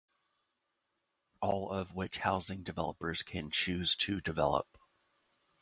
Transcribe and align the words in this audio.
All 1.43 1.69
of 1.69 1.93
which 1.93 2.17
housing 2.17 2.63
developers 2.63 3.21
can 3.21 3.51
choose 3.51 3.95
to 3.97 4.19
develop. 4.19 4.79